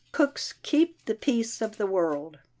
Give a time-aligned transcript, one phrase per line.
[0.11, 2.39] Cooks keep the peace of the world.